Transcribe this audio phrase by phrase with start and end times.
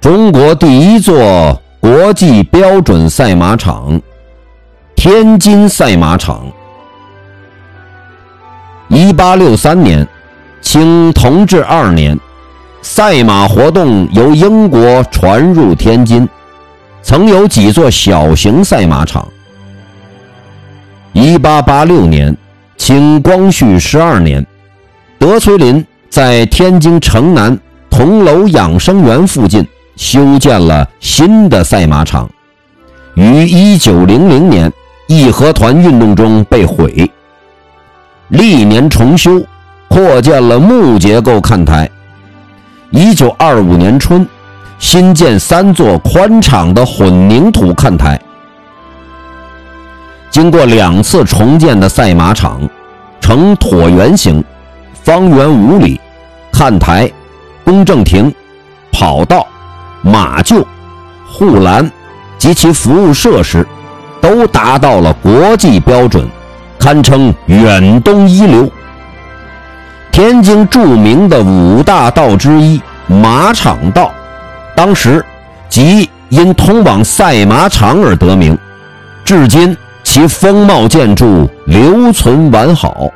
[0.00, 4.00] 中国第一座国际标准赛马场——
[4.94, 6.46] 天津赛马场。
[8.86, 10.06] 一八六三年，
[10.60, 12.16] 清同治二年，
[12.80, 16.28] 赛马活动由英国传入天津，
[17.02, 19.26] 曾有几座小型赛马场。
[21.12, 22.34] 一八八六年，
[22.76, 24.46] 清光绪十二年，
[25.18, 27.58] 德崔林在天津城南
[27.90, 29.66] 铜楼养生园附近
[29.98, 32.30] 修建了新的赛马场，
[33.14, 34.72] 于一九零零年
[35.08, 37.10] 义和团运动中被毁。
[38.28, 39.42] 历年重修，
[39.88, 41.90] 扩建了木结构看台。
[42.90, 44.24] 一九二五年春，
[44.78, 48.18] 新建三座宽敞的混凝土看台。
[50.30, 52.60] 经过两次重建的赛马场，
[53.20, 54.44] 呈椭圆形，
[55.02, 56.00] 方圆五里，
[56.52, 57.10] 看台、
[57.64, 58.32] 公正亭、
[58.92, 59.44] 跑道、
[60.02, 60.64] 马厩、
[61.26, 61.90] 护栏
[62.38, 63.66] 及其服务设施，
[64.20, 66.28] 都达到了国际标准。
[66.78, 68.70] 堪称远东一流。
[70.12, 74.12] 天津著名的五大道之一马场道，
[74.76, 75.24] 当时
[75.68, 78.56] 即因通往赛马场而得名，
[79.24, 83.10] 至今其风貌建筑留存完好。